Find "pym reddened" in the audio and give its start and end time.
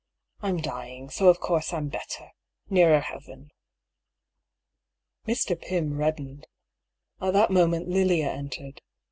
5.55-6.47